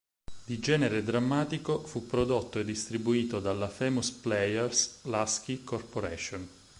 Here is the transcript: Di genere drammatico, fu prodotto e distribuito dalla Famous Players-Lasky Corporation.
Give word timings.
Di 0.45 0.57
genere 0.57 1.03
drammatico, 1.03 1.85
fu 1.85 2.07
prodotto 2.07 2.57
e 2.57 2.65
distribuito 2.65 3.39
dalla 3.39 3.67
Famous 3.69 4.09
Players-Lasky 4.09 5.63
Corporation. 5.63 6.49